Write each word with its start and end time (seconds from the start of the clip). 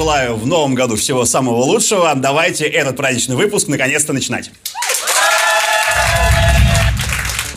желаю 0.00 0.34
в 0.34 0.46
новом 0.46 0.74
году 0.74 0.96
всего 0.96 1.26
самого 1.26 1.56
лучшего. 1.56 2.10
Давайте 2.14 2.64
этот 2.66 2.96
праздничный 2.96 3.36
выпуск 3.36 3.68
наконец-то 3.68 4.14
начинать. 4.14 4.50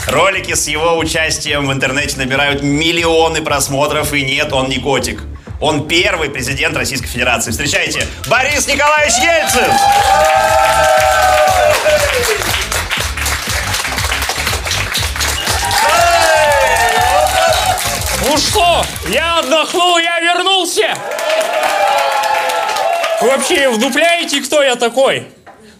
Ролики 0.07 0.53
с 0.53 0.67
его 0.67 0.97
участием 0.97 1.67
в 1.67 1.71
интернете 1.71 2.17
набирают 2.17 2.61
миллионы 2.61 3.41
просмотров, 3.41 4.11
и 4.11 4.25
нет, 4.25 4.51
он 4.51 4.67
не 4.67 4.79
котик. 4.79 5.21
Он 5.61 5.87
первый 5.87 6.29
президент 6.29 6.75
Российской 6.75 7.07
Федерации. 7.07 7.51
Встречайте, 7.51 8.05
Борис 8.29 8.67
Николаевич 8.67 9.13
Ельцин! 9.19 9.71
Ну 18.27 18.37
что, 18.37 18.85
я 19.07 19.39
отдохнул, 19.39 19.97
я 19.97 20.19
вернулся! 20.19 20.93
Вообще 23.23 23.69
вдупляете, 23.69 24.41
кто 24.41 24.61
я 24.61 24.75
такой? 24.75 25.25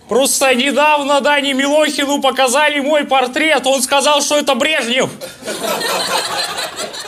Просто 0.07 0.55
недавно 0.55 1.19
Дане 1.19 1.53
Милохину 1.53 2.21
показали 2.21 2.79
мой 2.79 3.03
портрет. 3.03 3.67
Он 3.67 3.81
сказал, 3.81 4.21
что 4.21 4.37
это 4.37 4.55
Брежнев. 4.55 5.09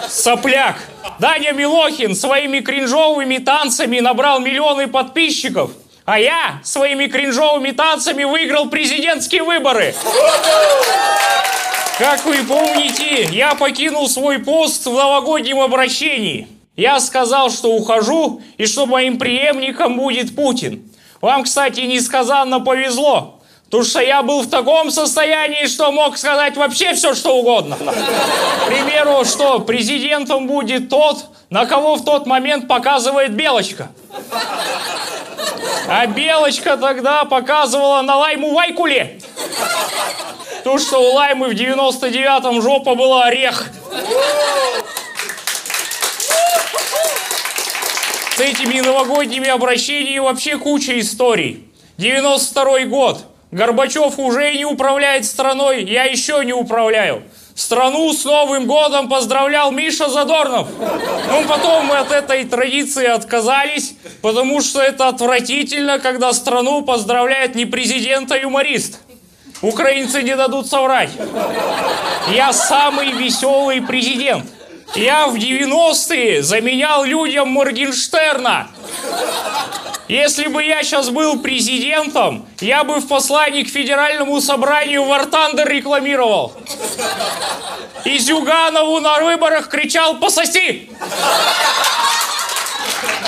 Сопляк. 0.09 0.75
Даня 1.19 1.53
Милохин 1.53 2.15
своими 2.15 2.59
кринжовыми 2.59 3.37
танцами 3.37 4.01
набрал 4.01 4.41
миллионы 4.41 4.87
подписчиков. 4.87 5.71
А 6.03 6.19
я 6.19 6.59
своими 6.65 7.07
кринжовыми 7.07 7.71
танцами 7.71 8.25
выиграл 8.25 8.69
президентские 8.69 9.43
выборы. 9.43 9.95
Как 11.97 12.25
вы 12.25 12.43
помните, 12.43 13.23
я 13.31 13.55
покинул 13.55 14.09
свой 14.09 14.39
пост 14.39 14.85
в 14.85 14.93
новогоднем 14.93 15.61
обращении. 15.61 16.49
Я 16.75 16.99
сказал, 16.99 17.49
что 17.49 17.73
ухожу 17.73 18.41
и 18.57 18.65
что 18.65 18.85
моим 18.85 19.17
преемником 19.17 19.97
будет 19.97 20.35
Путин. 20.35 20.89
Вам, 21.21 21.43
кстати, 21.43 21.81
несказанно 21.81 22.59
повезло. 22.59 23.39
Потому 23.65 23.83
что 23.83 24.01
я 24.01 24.21
был 24.21 24.41
в 24.41 24.49
таком 24.49 24.91
состоянии, 24.91 25.65
что 25.65 25.91
мог 25.91 26.17
сказать 26.17 26.55
вообще 26.55 26.93
все, 26.93 27.15
что 27.15 27.37
угодно. 27.37 27.77
К 27.77 28.67
примеру, 28.67 29.25
что 29.25 29.59
президентом 29.59 30.47
будет 30.47 30.89
тот, 30.89 31.25
на 31.49 31.65
кого 31.65 31.95
в 31.95 32.05
тот 32.05 32.25
момент 32.25 32.67
показывает 32.67 33.31
Белочка. 33.31 33.89
А 35.87 36.05
Белочка 36.07 36.77
тогда 36.77 37.25
показывала 37.25 38.01
на 38.01 38.17
Лайму 38.17 38.53
Вайкуле. 38.53 39.19
То, 40.63 40.77
что 40.77 40.99
у 40.99 41.13
Лаймы 41.13 41.49
в 41.49 41.51
99-м 41.51 42.61
жопа 42.61 42.95
была 42.95 43.25
орех. 43.25 43.69
С 48.35 48.39
этими 48.41 48.81
новогодними 48.81 49.47
обращениями 49.47 50.19
вообще 50.19 50.57
куча 50.57 50.99
историй. 50.99 51.69
92 51.97 52.83
год. 52.87 53.23
Горбачев 53.51 54.19
уже 54.19 54.53
не 54.55 54.65
управляет 54.65 55.25
страной, 55.25 55.85
я 55.85 56.03
еще 56.03 56.43
не 56.43 56.51
управляю. 56.51 57.23
Страну 57.53 58.11
с 58.11 58.25
Новым 58.25 58.65
годом 58.65 59.07
поздравлял 59.07 59.71
Миша 59.71 60.09
Задорнов. 60.09 60.67
Ну, 60.77 61.45
потом 61.47 61.85
мы 61.85 61.95
от 61.95 62.11
этой 62.11 62.43
традиции 62.43 63.05
отказались, 63.05 63.95
потому 64.21 64.59
что 64.59 64.81
это 64.81 65.07
отвратительно, 65.07 65.99
когда 65.99 66.33
страну 66.33 66.81
поздравляет 66.81 67.55
не 67.55 67.65
президент, 67.65 68.29
а 68.33 68.37
юморист. 68.37 68.99
Украинцы 69.61 70.23
не 70.23 70.35
дадут 70.35 70.67
соврать. 70.67 71.11
Я 72.33 72.51
самый 72.51 73.13
веселый 73.13 73.81
президент. 73.81 74.45
Я 74.93 75.27
в 75.27 75.35
90-е 75.35 76.43
заменял 76.43 77.03
людям 77.03 77.49
Моргенштерна. 77.49 78.67
Если 80.07 80.47
бы 80.47 80.63
я 80.63 80.83
сейчас 80.83 81.09
был 81.09 81.39
президентом, 81.39 82.45
я 82.59 82.83
бы 82.83 82.99
в 82.99 83.07
послании 83.07 83.63
к 83.63 83.69
федеральному 83.69 84.39
собранию 84.39 85.05
Вартандер 85.05 85.67
рекламировал. 85.67 86.53
И 88.03 88.19
Зюганову 88.19 88.99
на 88.99 89.19
выборах 89.21 89.67
кричал 89.67 90.19
«Пососи!» 90.19 90.89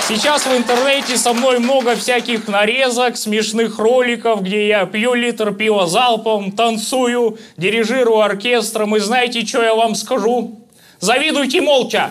Сейчас 0.06 0.46
в 0.46 0.56
интернете 0.56 1.18
со 1.18 1.34
мной 1.34 1.58
много 1.58 1.94
всяких 1.94 2.48
нарезок, 2.48 3.18
смешных 3.18 3.78
роликов, 3.78 4.40
где 4.40 4.66
я 4.66 4.86
пью 4.86 5.12
литр 5.12 5.52
пива 5.52 5.86
залпом, 5.86 6.52
танцую, 6.52 7.38
дирижирую 7.58 8.20
оркестром. 8.20 8.96
И 8.96 9.00
знаете, 9.00 9.44
что 9.44 9.62
я 9.62 9.74
вам 9.74 9.94
скажу? 9.94 10.60
Завидуйте 11.00 11.60
молча. 11.60 12.10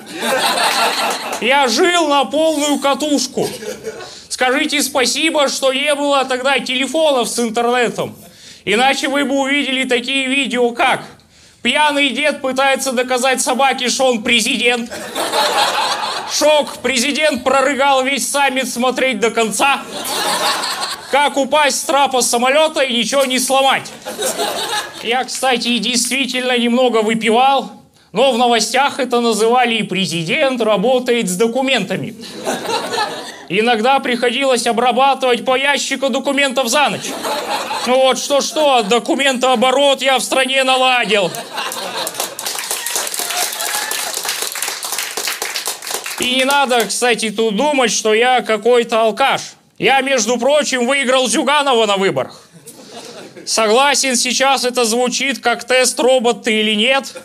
Я 1.41 1.67
жил 1.67 2.07
на 2.07 2.23
полную 2.25 2.79
катушку. 2.79 3.47
Скажите 4.29 4.81
спасибо, 4.81 5.49
что 5.49 5.73
не 5.73 5.93
было 5.93 6.23
тогда 6.25 6.59
телефонов 6.59 7.27
с 7.27 7.39
интернетом. 7.39 8.15
Иначе 8.63 9.07
вы 9.07 9.25
бы 9.25 9.39
увидели 9.39 9.83
такие 9.83 10.27
видео, 10.27 10.71
как 10.71 11.01
пьяный 11.61 12.09
дед 12.09 12.41
пытается 12.41 12.91
доказать 12.93 13.41
собаке, 13.41 13.89
что 13.89 14.05
он 14.05 14.23
президент. 14.23 14.91
Шок. 16.31 16.77
Президент 16.77 17.43
прорыгал 17.43 18.03
весь 18.03 18.29
саммит 18.29 18.69
смотреть 18.69 19.19
до 19.19 19.31
конца. 19.31 19.81
Как 21.11 21.37
упасть 21.37 21.79
с 21.79 21.83
трапа 21.83 22.21
самолета 22.21 22.81
и 22.81 22.97
ничего 22.97 23.25
не 23.25 23.39
сломать. 23.39 23.91
Я, 25.03 25.23
кстати, 25.23 25.77
действительно 25.77 26.57
немного 26.57 27.01
выпивал. 27.01 27.76
Но 28.11 28.31
в 28.31 28.37
новостях 28.37 28.99
это 28.99 29.19
называли 29.19 29.75
и 29.75 29.83
президент 29.83 30.61
работает 30.61 31.27
с 31.27 31.35
документами. 31.35 32.15
Иногда 33.49 33.99
приходилось 33.99 34.67
обрабатывать 34.67 35.45
по 35.45 35.55
ящику 35.55 36.09
документов 36.09 36.67
за 36.67 36.89
ночь. 36.89 37.09
Ну 37.85 37.97
вот 37.99 38.17
что-что, 38.17 38.83
документооборот 38.83 40.01
я 40.01 40.17
в 40.19 40.23
стране 40.23 40.63
наладил. 40.63 41.31
И 46.19 46.35
не 46.35 46.45
надо, 46.45 46.85
кстати, 46.85 47.29
тут 47.29 47.55
думать, 47.55 47.91
что 47.91 48.13
я 48.13 48.41
какой-то 48.41 49.01
алкаш. 49.01 49.41
Я, 49.77 50.01
между 50.01 50.37
прочим, 50.37 50.87
выиграл 50.87 51.27
Зюганова 51.27 51.85
на 51.85 51.97
выборах. 51.97 52.46
Согласен, 53.47 54.17
сейчас 54.17 54.65
это 54.65 54.83
звучит 54.83 55.41
как 55.41 55.63
тест 55.63 55.97
робот 56.01 56.43
ты 56.43 56.59
или 56.59 56.75
нет. 56.75 57.15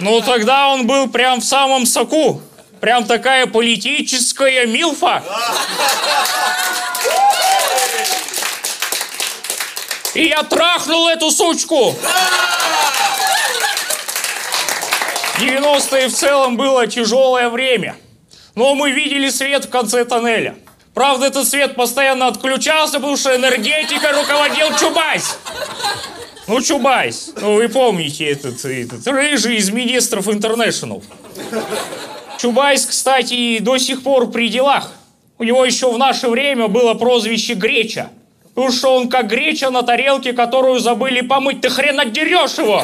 Но 0.00 0.22
тогда 0.22 0.68
он 0.68 0.86
был 0.86 1.10
прям 1.10 1.40
в 1.40 1.44
самом 1.44 1.84
соку. 1.84 2.40
Прям 2.80 3.04
такая 3.04 3.46
политическая 3.46 4.64
милфа. 4.64 5.22
И 10.14 10.24
я 10.28 10.42
трахнул 10.44 11.08
эту 11.08 11.30
сучку. 11.30 11.94
90-е 15.38 16.08
в 16.08 16.14
целом 16.14 16.56
было 16.56 16.86
тяжелое 16.86 17.50
время. 17.50 17.96
Но 18.54 18.74
мы 18.74 18.92
видели 18.92 19.28
свет 19.28 19.66
в 19.66 19.68
конце 19.68 20.06
тоннеля. 20.06 20.56
Правда, 20.96 21.26
этот 21.26 21.46
свет 21.46 21.74
постоянно 21.74 22.26
отключался, 22.26 22.94
потому 22.94 23.18
что 23.18 23.36
энергетикой 23.36 24.12
руководил 24.12 24.74
Чубайс. 24.78 25.38
Ну, 26.46 26.62
Чубайс, 26.62 27.32
ну 27.38 27.56
вы 27.56 27.68
помните 27.68 28.24
этот, 28.24 28.64
этот 28.64 29.06
рыжий 29.06 29.56
из 29.56 29.68
министров 29.68 30.26
International. 30.26 31.02
Чубайс, 32.38 32.86
кстати, 32.86 33.58
до 33.58 33.76
сих 33.76 34.02
пор 34.02 34.30
при 34.30 34.48
делах. 34.48 34.92
У 35.36 35.44
него 35.44 35.66
еще 35.66 35.92
в 35.92 35.98
наше 35.98 36.28
время 36.28 36.66
было 36.68 36.94
прозвище 36.94 37.52
Греча. 37.52 38.08
Потому 38.54 38.72
что 38.72 38.96
он 38.96 39.10
как 39.10 39.26
греча 39.26 39.68
на 39.68 39.82
тарелке, 39.82 40.32
которую 40.32 40.80
забыли 40.80 41.20
помыть. 41.20 41.60
Ты 41.60 41.68
хрен 41.68 42.00
отдерешь 42.00 42.56
его! 42.56 42.82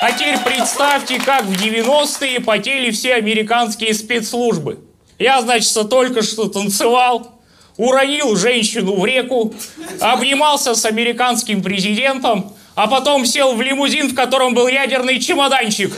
А 0.00 0.10
теперь 0.10 0.38
представьте, 0.44 1.20
как 1.20 1.44
в 1.44 1.52
90-е 1.52 2.40
потели 2.40 2.90
все 2.90 3.14
американские 3.14 3.94
спецслужбы. 3.94 4.80
Я, 5.18 5.40
значит, 5.40 5.72
только 5.88 6.22
что 6.22 6.48
танцевал, 6.48 7.32
уронил 7.76 8.36
женщину 8.36 8.98
в 8.98 9.06
реку, 9.06 9.54
обнимался 10.00 10.74
с 10.74 10.84
американским 10.84 11.62
президентом, 11.62 12.54
а 12.74 12.86
потом 12.86 13.26
сел 13.26 13.54
в 13.54 13.62
лимузин, 13.62 14.10
в 14.10 14.14
котором 14.14 14.54
был 14.54 14.68
ядерный 14.68 15.20
чемоданчик. 15.20 15.92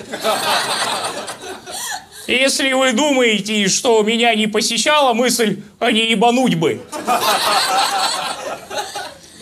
Если 2.26 2.72
вы 2.72 2.93
думаете, 2.93 3.69
что 3.69 4.02
меня 4.02 4.34
не 4.34 4.46
посещала 4.46 5.12
мысль, 5.12 5.62
а 5.78 5.93
не 5.93 6.10
ебануть 6.10 6.55
бы, 6.55 6.81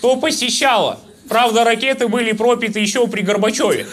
то 0.00 0.16
посещала. 0.16 0.98
Правда, 1.28 1.64
ракеты 1.64 2.08
были 2.08 2.32
пропиты 2.32 2.80
еще 2.80 3.06
при 3.06 3.22
Горбачеве. 3.22 3.86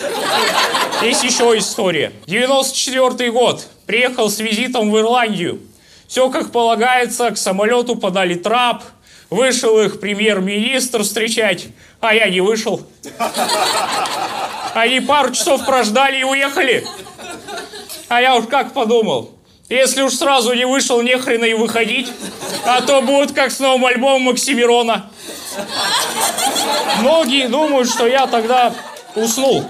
Есть 1.04 1.24
еще 1.24 1.58
история. 1.58 2.12
94 2.26 3.32
год. 3.32 3.66
Приехал 3.86 4.30
с 4.30 4.40
визитом 4.40 4.92
в 4.92 4.98
Ирландию. 4.98 5.62
Все 6.10 6.32
как 6.32 6.52
полагается, 6.52 7.30
к 7.30 7.38
самолету 7.38 7.96
подали 7.96 8.34
трап, 8.34 8.82
вышел 9.30 9.80
их 9.80 10.00
премьер-министр 10.00 11.04
встречать, 11.04 11.68
а 12.02 12.16
я 12.16 12.28
не 12.30 12.42
вышел. 12.42 12.82
Они 14.74 15.02
пару 15.02 15.32
часов 15.32 15.64
прождали 15.68 16.22
и 16.22 16.24
уехали. 16.24 16.84
А 18.08 18.22
я 18.22 18.36
уж 18.36 18.48
как 18.48 18.74
подумал, 18.74 19.30
Если 19.70 20.02
уж 20.02 20.16
сразу 20.16 20.56
не 20.56 20.66
вышел, 20.66 21.00
не 21.04 21.16
хрена 21.16 21.46
и 21.46 21.54
выходить. 21.54 22.12
А 22.66 22.82
то 22.82 23.04
будет 23.04 23.34
как 23.34 23.52
с 23.52 23.60
новым 23.60 23.86
альбомом 23.86 24.24
Максимирона. 24.24 25.12
Многие 27.02 27.48
думают, 27.50 27.88
что 27.88 28.08
я 28.08 28.26
тогда 28.26 28.74
уснул. 29.14 29.64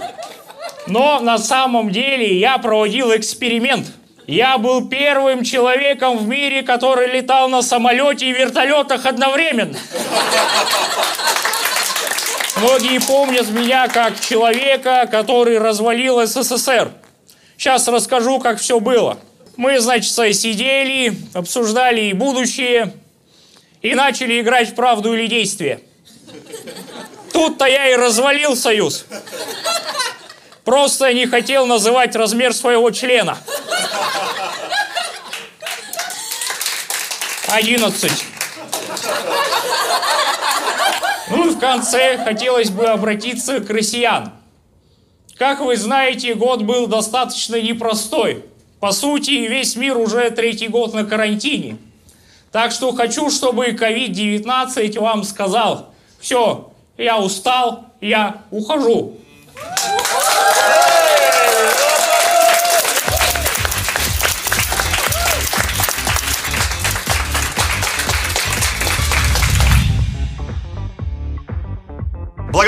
Но 0.87 1.19
на 1.19 1.37
самом 1.37 1.89
деле 1.91 2.39
я 2.39 2.57
проводил 2.59 3.13
эксперимент. 3.13 3.87
Я 4.29 4.59
был 4.59 4.87
первым 4.87 5.43
человеком 5.43 6.19
в 6.19 6.27
мире, 6.27 6.61
который 6.61 7.07
летал 7.07 7.49
на 7.49 7.63
самолете 7.63 8.27
и 8.27 8.31
вертолетах 8.31 9.07
одновременно. 9.07 9.75
Многие 12.57 12.99
помнят 12.99 13.49
меня 13.49 13.87
как 13.87 14.19
человека, 14.19 15.07
который 15.09 15.57
развалил 15.57 16.23
СССР. 16.27 16.91
Сейчас 17.57 17.87
расскажу, 17.87 18.39
как 18.39 18.59
все 18.59 18.79
было. 18.79 19.17
Мы, 19.57 19.79
значит, 19.79 20.11
сидели, 20.11 21.17
обсуждали 21.33 22.01
и 22.01 22.13
будущее, 22.13 22.93
и 23.81 23.95
начали 23.95 24.41
играть 24.41 24.69
в 24.69 24.75
правду 24.75 25.15
или 25.15 25.25
действие. 25.25 25.79
Тут-то 27.33 27.65
я 27.65 27.89
и 27.89 27.95
развалил 27.95 28.55
союз. 28.55 29.05
Просто 30.65 31.11
не 31.13 31.25
хотел 31.25 31.65
называть 31.65 32.15
размер 32.15 32.53
своего 32.53 32.91
члена. 32.91 33.39
Одиннадцать. 37.51 38.25
Ну 41.31 41.47
и 41.47 41.49
в 41.49 41.59
конце 41.59 42.17
хотелось 42.23 42.69
бы 42.69 42.85
обратиться 42.85 43.59
к 43.59 43.69
россиян. 43.69 44.31
Как 45.37 45.59
вы 45.61 45.75
знаете, 45.77 46.35
год 46.35 46.63
был 46.63 46.87
достаточно 46.87 47.59
непростой. 47.59 48.45
По 48.79 48.91
сути, 48.91 49.31
весь 49.31 49.75
мир 49.75 49.97
уже 49.97 50.29
третий 50.31 50.67
год 50.67 50.93
на 50.93 51.05
карантине. 51.05 51.77
Так 52.51 52.71
что 52.71 52.91
хочу, 52.91 53.29
чтобы 53.29 53.67
COVID-19 53.67 54.99
вам 54.99 55.23
сказал, 55.23 55.93
все, 56.19 56.71
я 56.97 57.19
устал, 57.19 57.85
я 58.01 58.43
ухожу. 58.51 59.17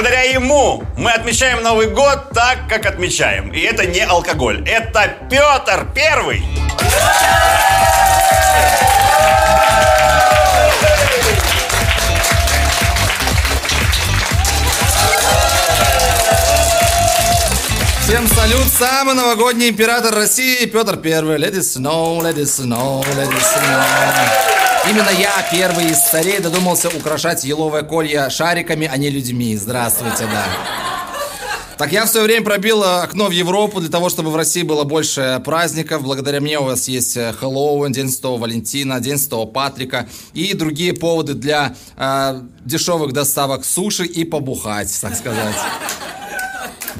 Благодаря 0.02 0.24
ему 0.32 0.84
мы 0.98 1.12
отмечаем 1.12 1.62
Новый 1.62 1.88
год 1.92 2.32
так, 2.34 2.68
как 2.68 2.88
отмечаем. 2.88 3.52
И 3.54 3.60
это 3.60 3.86
не 3.86 4.00
алкоголь. 4.00 4.68
Это 4.68 5.16
Петр 5.30 5.86
Первый. 5.94 6.44
Всем 18.02 18.28
салют, 18.28 18.68
самый 18.74 19.14
новогодний 19.14 19.70
император 19.70 20.16
России 20.16 20.66
Петр 20.66 20.98
Первый. 20.98 21.38
Let 21.38 21.54
it 21.54 21.60
snow, 21.60 22.20
let 22.24 22.38
it 22.38 22.48
snow. 22.48 23.04
Именно 24.90 25.10
я, 25.12 25.48
первый 25.52 25.92
из 25.92 26.00
царей, 26.00 26.40
додумался 26.40 26.90
украшать 26.90 27.44
еловое 27.44 27.84
колье 27.84 28.30
шариками, 28.30 28.90
а 28.92 28.98
не 28.98 29.10
людьми. 29.10 29.56
Здравствуйте, 29.56 30.26
да. 30.26 30.46
Так 31.78 31.92
я 31.92 32.06
в 32.06 32.10
свое 32.10 32.28
время 32.28 32.46
пробил 32.46 32.84
э, 32.84 33.02
окно 33.02 33.28
в 33.28 33.32
Европу 33.32 33.80
для 33.80 33.90
того, 33.90 34.10
чтобы 34.10 34.30
в 34.30 34.36
России 34.36 34.62
было 34.62 34.84
больше 34.84 35.42
праздников. 35.44 36.04
Благодаря 36.04 36.40
мне 36.40 36.60
у 36.60 36.66
вас 36.66 36.88
есть 36.88 37.18
э, 37.18 37.34
Хэллоуин, 37.34 37.92
День 37.92 38.10
Святого 38.12 38.40
Валентина, 38.42 39.00
День 39.00 39.18
Святого 39.18 39.48
Патрика 39.48 40.08
и 40.34 40.54
другие 40.54 40.94
поводы 40.94 41.34
для 41.34 41.76
э, 41.98 42.42
дешевых 42.64 43.14
доставок 43.14 43.66
суши 43.66 44.06
и 44.06 44.26
побухать, 44.26 44.96
так 45.02 45.16
сказать. 45.16 45.56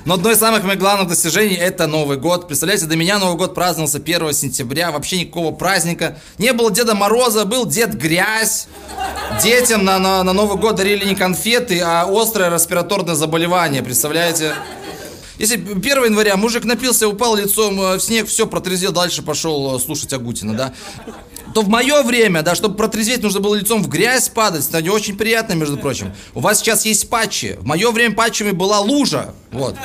Но 0.06 0.16
одно 0.16 0.32
из 0.32 0.40
самых 0.40 0.64
моих 0.64 0.80
главных 0.80 1.10
достижений 1.10 1.56
это 1.56 1.86
Новый 1.86 2.18
год. 2.18 2.48
Представляете, 2.48 2.86
до 2.86 2.96
меня 2.96 3.20
Новый 3.20 3.38
год 3.38 3.54
праздновался 3.54 4.00
1 4.00 4.34
сентября. 4.34 4.92
Вообще 4.92 5.20
никакого 5.20 5.52
праздника. 5.52 6.20
Не 6.40 6.54
было 6.54 6.72
Деда 6.72 6.96
Мороза, 6.96 7.46
был 7.46 7.66
Дед 7.66 7.94
Грязь. 7.94 8.68
Детям 9.44 9.86
на, 9.86 10.00
на, 10.00 10.24
на 10.24 10.34
Новый 10.34 10.58
год 10.58 10.76
дарили 10.76 11.06
не 11.06 11.16
конфеты, 11.16 11.80
а 11.82 12.08
острое 12.10 12.52
респираторное 12.52 13.14
заболевание. 13.14 13.84
Представляете? 13.84 14.54
Если 15.38 15.56
1 15.56 15.84
января 16.06 16.36
мужик 16.38 16.66
напился, 16.66 17.08
упал 17.08 17.36
лицом 17.36 17.82
э, 17.82 17.98
в 17.98 18.00
снег, 18.00 18.28
все, 18.28 18.46
протрезвел, 18.46 18.92
дальше 18.92 19.24
пошел 19.24 19.76
э, 19.76 19.80
слушать 19.80 20.14
Агутина, 20.14 20.54
да? 20.54 20.74
То 21.54 21.62
в 21.62 21.70
мое 21.70 22.04
время, 22.04 22.42
да, 22.44 22.56
чтобы 22.56 22.76
протрезветь, 22.76 23.22
нужно 23.22 23.40
было 23.40 23.56
лицом 23.56 23.84
в 23.84 23.88
грязь 23.88 24.30
падать. 24.30 24.68
Это 24.68 24.82
не 24.82 24.90
очень 24.90 25.18
приятно, 25.18 25.54
между 25.54 25.78
прочим. 25.78 26.14
У 26.34 26.40
вас 26.40 26.60
сейчас 26.60 26.86
есть 26.86 27.10
патчи. 27.10 27.58
В 27.60 27.66
мое 27.66 27.92
время 27.92 28.16
патчами 28.16 28.52
была 28.52 28.80
лужа. 28.80 29.34
Вот. 29.52 29.76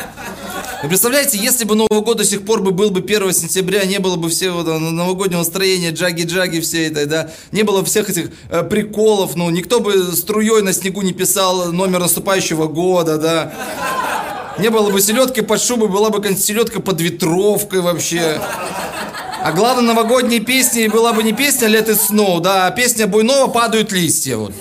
Вы 0.82 0.88
представляете, 0.88 1.38
если 1.38 1.64
бы 1.64 1.74
Новый 1.74 2.02
год 2.02 2.18
до 2.18 2.24
сих 2.24 2.44
пор 2.44 2.60
бы 2.60 2.70
был 2.70 2.90
бы 2.90 3.00
1 3.00 3.32
сентября, 3.32 3.84
не 3.84 3.98
было 3.98 4.16
бы 4.16 4.28
всего 4.28 4.62
да, 4.62 4.78
новогоднего 4.78 5.38
настроения, 5.38 5.90
джаги-джаги 5.90 6.60
все 6.60 6.86
это, 6.86 7.06
да, 7.06 7.30
не 7.50 7.62
было 7.62 7.84
всех 7.84 8.10
этих 8.10 8.30
э, 8.50 8.62
приколов, 8.62 9.36
ну, 9.36 9.48
никто 9.50 9.80
бы 9.80 10.12
струей 10.14 10.62
на 10.62 10.72
снегу 10.72 11.02
не 11.02 11.12
писал 11.12 11.72
номер 11.72 12.00
наступающего 12.00 12.66
года, 12.66 13.16
да. 13.16 13.52
Не 14.58 14.70
было 14.70 14.90
бы 14.90 15.00
селедки 15.00 15.40
под 15.40 15.60
шубой, 15.60 15.88
была 15.88 16.10
бы 16.10 16.36
селедка 16.36 16.80
под 16.80 17.00
ветровкой 17.00 17.80
вообще. 17.80 18.40
А 19.46 19.52
главное, 19.52 19.84
новогодней 19.84 20.40
песней 20.40 20.88
была 20.88 21.12
бы 21.12 21.22
не 21.22 21.32
песня 21.32 21.68
Let 21.68 21.86
It 21.86 22.00
Snow, 22.10 22.40
да, 22.40 22.66
а 22.66 22.72
песня 22.72 23.06
Буйнова 23.06 23.46
«Падают 23.46 23.92
листья». 23.92 24.38
Вот. 24.38 24.52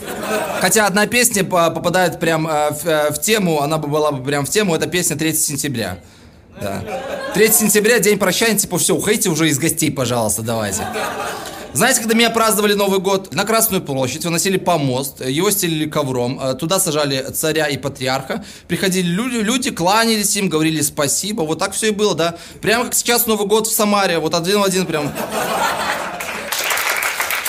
Хотя 0.61 0.85
одна 0.85 1.07
песня 1.07 1.43
попадает 1.43 2.19
прям 2.19 2.47
э, 2.47 2.69
в, 2.69 2.85
э, 2.85 3.09
в 3.09 3.19
тему, 3.19 3.61
она 3.61 3.79
бы 3.79 3.87
была 3.87 4.11
бы 4.11 4.23
прям 4.23 4.45
в 4.45 4.49
тему, 4.51 4.75
это 4.75 4.85
песня 4.85 5.15
3 5.15 5.33
сентября. 5.33 5.97
Да. 6.61 6.83
3 7.33 7.47
сентября, 7.51 7.97
день 7.97 8.19
прощания, 8.19 8.59
типа, 8.59 8.77
все, 8.77 8.95
уходите 8.95 9.29
уже 9.29 9.49
из 9.49 9.57
гостей, 9.57 9.89
пожалуйста, 9.89 10.43
давайте. 10.43 10.83
Знаете, 11.75 11.99
когда 11.99 12.15
меня 12.15 12.29
праздновали 12.29 12.73
Новый 12.73 13.01
год? 13.01 13.33
На 13.33 13.43
Красную 13.43 13.83
площадь 13.83 14.23
выносили 14.23 14.55
помост, 14.55 15.19
его 15.19 15.51
стелили 15.51 15.89
ковром, 15.89 16.39
э, 16.41 16.53
туда 16.53 16.79
сажали 16.79 17.21
царя 17.33 17.67
и 17.67 17.75
патриарха, 17.75 18.45
приходили 18.69 19.07
люди, 19.07 19.35
люди, 19.43 19.71
кланялись 19.71 20.37
им, 20.37 20.47
говорили 20.47 20.79
спасибо, 20.79 21.41
вот 21.41 21.59
так 21.59 21.73
все 21.73 21.87
и 21.87 21.91
было, 21.91 22.15
да? 22.15 22.37
Прямо 22.61 22.85
как 22.85 22.93
сейчас 22.93 23.25
Новый 23.25 23.45
год 23.45 23.67
в 23.67 23.73
Самаре, 23.73 24.19
вот 24.19 24.33
один 24.35 24.61
в 24.61 24.63
один 24.63 24.85
прям. 24.85 25.11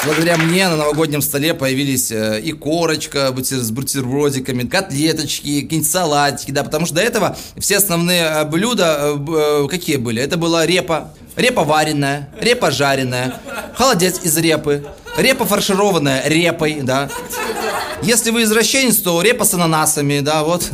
Благодаря 0.04 0.36
мне 0.38 0.68
на 0.68 0.76
новогоднем 0.76 1.22
столе 1.22 1.54
появились 1.54 2.10
э, 2.10 2.40
и 2.40 2.50
корочка 2.50 3.32
с 3.32 3.70
бутербродиками, 3.70 4.64
котлеточки, 4.66 5.62
какие-нибудь 5.62 5.88
салатики, 5.88 6.50
да, 6.50 6.64
потому 6.64 6.86
что 6.86 6.96
до 6.96 7.00
этого 7.00 7.36
все 7.58 7.76
основные 7.76 8.24
э, 8.24 8.44
блюда 8.44 9.16
какие 9.70 9.96
были? 9.96 10.20
Это 10.20 10.36
была 10.36 10.66
репа, 10.66 11.12
репа 11.36 11.62
вареная, 11.62 12.28
репа 12.40 12.72
жареная, 12.72 13.40
холодец 13.76 14.20
из 14.22 14.36
репы, 14.36 14.86
репа 15.16 15.44
фаршированная 15.44 16.22
репой, 16.26 16.78
да. 16.82 17.08
Если 18.02 18.30
вы 18.30 18.42
извращенец, 18.42 18.96
то 18.96 19.20
репа 19.22 19.44
с 19.44 19.54
ананасами, 19.54 20.20
да, 20.20 20.42
вот. 20.42 20.70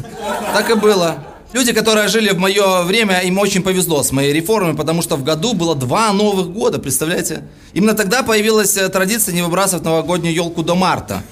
Так 0.55 0.71
и 0.71 0.75
было. 0.75 1.17
Люди, 1.53 1.73
которые 1.73 2.09
жили 2.09 2.31
в 2.31 2.39
мое 2.39 2.83
время, 2.83 3.21
им 3.21 3.39
очень 3.39 3.63
повезло 3.63 4.03
с 4.03 4.11
моей 4.11 4.33
реформой, 4.33 4.75
потому 4.75 5.03
что 5.03 5.17
в 5.17 5.23
году 5.23 5.53
было 5.53 5.75
два 5.75 6.11
новых 6.13 6.51
года, 6.51 6.79
представляете? 6.79 7.45
Именно 7.75 7.93
тогда 7.93 8.23
появилась 8.23 8.75
э, 8.79 8.89
традиция 8.89 9.35
не 9.35 9.43
выбрасывать 9.43 9.85
новогоднюю 9.85 10.35
елку 10.35 10.63
до 10.63 10.75
марта. 10.75 11.23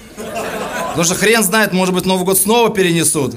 Потому 0.89 1.05
что 1.05 1.15
хрен 1.15 1.41
знает, 1.43 1.73
может 1.73 1.95
быть, 1.95 2.05
Новый 2.05 2.25
год 2.25 2.37
снова 2.37 2.69
перенесут. 2.69 3.35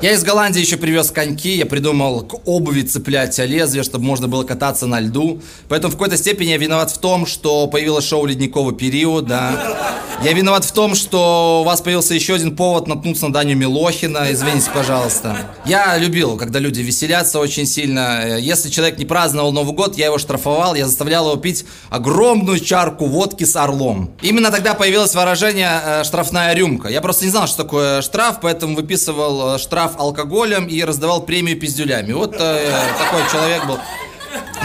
Я 0.00 0.12
из 0.12 0.22
Голландии 0.22 0.60
еще 0.60 0.76
привез 0.76 1.10
коньки, 1.10 1.56
я 1.56 1.66
придумал 1.66 2.20
к 2.20 2.46
обуви 2.46 2.82
цеплять 2.82 3.36
лезвие, 3.38 3.82
чтобы 3.82 4.04
можно 4.04 4.28
было 4.28 4.44
кататься 4.44 4.86
на 4.86 5.00
льду. 5.00 5.42
Поэтому 5.68 5.92
в 5.92 5.96
какой-то 5.96 6.16
степени 6.16 6.50
я 6.50 6.56
виноват 6.56 6.92
в 6.92 6.98
том, 6.98 7.26
что 7.26 7.66
появилось 7.66 8.06
шоу 8.06 8.24
«Ледниковый 8.24 8.76
период», 8.76 9.26
да. 9.26 9.98
Я 10.22 10.32
виноват 10.32 10.64
в 10.64 10.72
том, 10.72 10.96
что 10.96 11.60
у 11.62 11.64
вас 11.64 11.80
появился 11.80 12.12
еще 12.12 12.34
один 12.34 12.56
повод 12.56 12.88
наткнуться 12.88 13.26
на 13.26 13.32
Даню 13.32 13.56
Милохина, 13.56 14.32
извините, 14.32 14.68
пожалуйста. 14.72 15.36
Я 15.64 15.96
любил, 15.96 16.36
когда 16.36 16.58
люди 16.58 16.80
веселятся 16.80 17.38
очень 17.38 17.66
сильно. 17.66 18.36
Если 18.36 18.68
человек 18.68 18.98
не 18.98 19.04
праздновал 19.04 19.52
Новый 19.52 19.74
год, 19.74 19.96
я 19.96 20.06
его 20.06 20.18
штрафовал, 20.18 20.74
я 20.74 20.86
заставлял 20.86 21.26
его 21.26 21.36
пить 21.36 21.64
огромную 21.88 22.58
чарку 22.58 23.06
водки 23.06 23.44
с 23.44 23.54
орлом. 23.54 24.10
Именно 24.20 24.50
тогда 24.50 24.74
появилось 24.74 25.14
выражение 25.14 25.80
э, 25.84 26.04
«штрафная 26.04 26.52
рюмка». 26.52 26.88
Я 26.88 27.00
просто 27.00 27.24
не 27.24 27.30
знал, 27.30 27.46
что 27.46 27.62
такое 27.62 28.02
штраф, 28.02 28.38
поэтому 28.42 28.74
выписывал 28.74 29.54
э, 29.54 29.58
штраф 29.88 30.00
алкоголем 30.00 30.66
и 30.66 30.82
раздавал 30.82 31.24
премию 31.24 31.58
пиздюлями. 31.58 32.12
Вот 32.12 32.34
э, 32.38 32.70
такой 32.98 33.22
человек 33.30 33.66
был. 33.66 33.78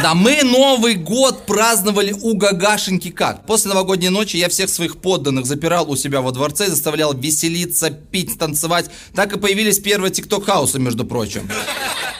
Да, 0.01 0.15
мы 0.15 0.43
Новый 0.43 0.95
год 0.95 1.45
праздновали 1.45 2.13
у 2.13 2.35
Гагашеньки 2.35 3.11
как? 3.11 3.45
После 3.45 3.69
новогодней 3.69 4.09
ночи 4.09 4.37
я 4.37 4.49
всех 4.49 4.69
своих 4.69 4.97
подданных 4.97 5.45
запирал 5.45 5.89
у 5.89 5.95
себя 5.95 6.21
во 6.21 6.31
дворце, 6.31 6.67
заставлял 6.67 7.13
веселиться, 7.13 7.91
пить, 7.91 8.37
танцевать. 8.37 8.89
Так 9.15 9.33
и 9.35 9.39
появились 9.39 9.79
первые 9.79 10.11
тикток-хаусы, 10.11 10.79
между 10.79 11.05
прочим. 11.05 11.47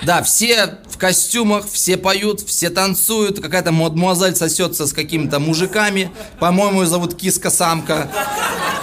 Да, 0.06 0.22
все 0.24 0.78
в 0.90 0.98
костюмах, 0.98 1.66
все 1.72 1.98
поют, 1.98 2.42
все 2.42 2.70
танцуют. 2.70 3.40
Какая-то 3.40 3.72
мадемуазель 3.72 4.36
сосется 4.36 4.86
с 4.86 4.94
какими-то 4.94 5.40
мужиками. 5.40 6.12
По-моему, 6.40 6.82
ее 6.82 6.88
зовут 6.88 7.16
киска-самка. 7.16 8.12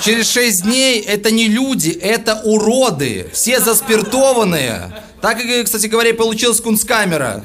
Через 0.02 0.30
шесть 0.30 0.62
дней 0.62 1.00
это 1.00 1.30
не 1.30 1.46
люди, 1.46 1.90
это 1.90 2.40
уроды. 2.44 3.28
Все 3.32 3.60
заспиртованные. 3.60 5.02
Так, 5.20 5.38
кстати 5.64 5.86
говоря, 5.86 6.10
и 6.10 6.14
получилась 6.14 6.60
кунсткамера. 6.60 7.44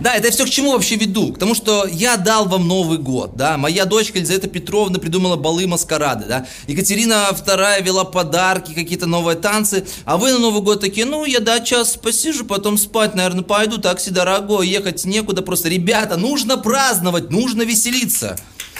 Да, 0.00 0.14
это 0.14 0.28
я 0.28 0.32
все 0.32 0.46
к 0.46 0.50
чему 0.50 0.72
вообще 0.72 0.96
веду? 0.96 1.32
К 1.32 1.38
тому, 1.38 1.54
что 1.54 1.86
я 1.86 2.16
дал 2.16 2.46
вам 2.46 2.66
Новый 2.66 2.96
год, 2.96 3.36
да, 3.36 3.58
моя 3.58 3.84
дочка 3.84 4.18
Елизавета 4.18 4.48
Петровна 4.48 4.98
придумала 4.98 5.36
балы 5.36 5.66
маскарады, 5.66 6.24
да, 6.26 6.46
Екатерина 6.66 7.28
II 7.30 7.82
вела 7.82 8.04
подарки, 8.04 8.72
какие-то 8.72 9.06
новые 9.06 9.36
танцы, 9.36 9.86
а 10.06 10.16
вы 10.16 10.32
на 10.32 10.38
Новый 10.38 10.62
год 10.62 10.80
такие, 10.80 11.04
ну, 11.04 11.26
я, 11.26 11.40
да, 11.40 11.60
час 11.60 11.96
посижу, 11.96 12.46
потом 12.46 12.78
спать, 12.78 13.14
наверное, 13.14 13.44
пойду, 13.44 13.78
такси 13.78 14.10
дорогой, 14.10 14.68
ехать 14.68 15.04
некуда, 15.04 15.42
просто, 15.42 15.68
ребята, 15.68 16.16
нужно 16.16 16.56
праздновать, 16.56 17.30
нужно 17.30 17.62
веселиться. 17.62 18.38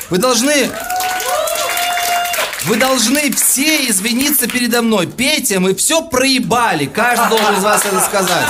Вы 0.09 0.19
должны... 0.19 0.71
Вы 2.65 2.77
должны 2.77 3.33
все 3.33 3.89
извиниться 3.89 4.47
передо 4.47 4.83
мной. 4.83 5.07
Петя, 5.07 5.61
мы 5.61 5.75
все 5.75 6.03
проебали. 6.03 6.85
Каждый 6.85 7.31
должен 7.31 7.57
из 7.57 7.63
вас 7.63 7.87
это 7.87 8.01
сказать. 8.01 8.49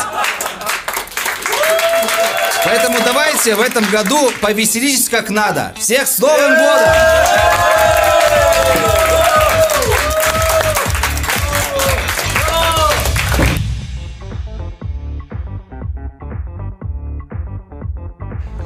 Поэтому 2.64 2.99
давайте 3.05 3.55
в 3.55 3.61
этом 3.61 3.85
году 3.90 4.31
повеселитесь 4.40 5.09
как 5.09 5.31
надо. 5.31 5.75
Всех 5.79 6.07
с 6.07 6.19
Новым 6.19 6.55
годом! 6.55 6.88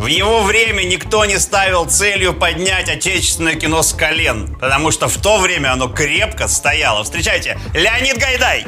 В 0.05 0.07
его 0.07 0.43
время 0.43 0.83
никто 0.83 1.25
не 1.25 1.39
ставил 1.39 1.87
целью 1.87 2.35
поднять 2.35 2.91
отечественное 2.91 3.55
кино 3.55 3.83
с 3.83 3.95
колен, 3.95 4.55
потому 4.61 4.91
что 4.91 5.09
в 5.09 5.17
то 5.17 5.39
время 5.39 5.73
оно 5.73 5.89
крепко 5.89 6.47
стояло. 6.47 7.05
Встречайте, 7.05 7.59
Леонид 7.73 8.19
Гайдай! 8.19 8.67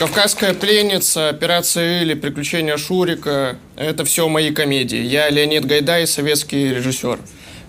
«Кавказская 0.00 0.54
пленница», 0.54 1.28
«Операция 1.28 2.00
или 2.00 2.14
«Приключения 2.14 2.78
Шурика»— 2.78 3.58
это 3.76 4.06
все 4.06 4.26
мои 4.28 4.50
комедии. 4.50 4.96
Я 4.96 5.28
Леонид 5.28 5.66
Гайдай, 5.66 6.06
советский 6.06 6.70
режиссер. 6.70 7.18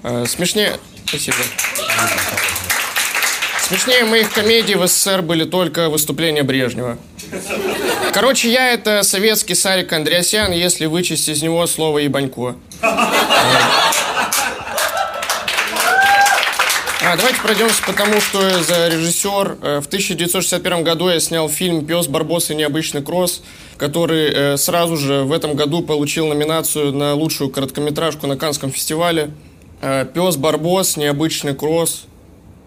Э, 0.03 0.23
смешнее... 0.25 0.79
Спасибо. 1.05 1.35
Смешнее 3.59 4.05
моих 4.05 4.31
комедий 4.31 4.75
в 4.75 4.87
СССР 4.87 5.21
были 5.23 5.43
только 5.43 5.89
выступления 5.89 6.43
Брежнева. 6.43 6.97
Короче, 8.13 8.49
я 8.49 8.69
это 8.69 9.03
советский 9.03 9.53
Сарик 9.53 9.91
Андреасян, 9.91 10.53
если 10.53 10.85
вычесть 10.85 11.27
из 11.27 11.41
него 11.41 11.67
слово 11.67 11.97
«ебанько». 11.97 12.55
Давайте 17.17 17.41
пройдемся 17.41 17.83
по 17.83 17.91
тому, 17.91 18.21
что 18.21 18.41
я 18.41 18.63
за 18.63 18.87
режиссер. 18.87 19.57
Э, 19.61 19.81
В 19.81 19.87
1961 19.87 20.83
году 20.83 21.09
я 21.09 21.19
снял 21.19 21.49
фильм 21.49 21.85
«Пес, 21.85 22.07
Барбос 22.07 22.51
и 22.51 22.55
необычный 22.55 23.01
кросс», 23.01 23.41
который 23.77 24.31
э, 24.31 24.57
сразу 24.57 24.95
же 24.95 25.23
в 25.23 25.33
этом 25.33 25.55
году 25.55 25.81
получил 25.81 26.27
номинацию 26.27 26.93
на 26.93 27.13
лучшую 27.13 27.49
короткометражку 27.49 28.27
на 28.27 28.37
Канском 28.37 28.71
фестивале. 28.71 29.31
Э, 29.81 30.05
«Пес, 30.05 30.37
Барбос, 30.37 30.95
необычный 30.95 31.53
кросс». 31.53 32.05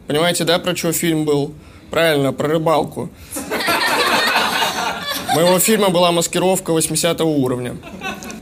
Понимаете, 0.08 0.44
да, 0.44 0.58
про 0.58 0.76
что 0.76 0.92
фильм 0.92 1.24
был? 1.24 1.54
Правильно, 1.90 2.34
про 2.34 2.48
рыбалку. 2.48 3.08
Моего 5.34 5.58
фильма 5.58 5.88
была 5.88 6.12
маскировка 6.12 6.72
80 6.72 7.18
уровня. 7.22 7.76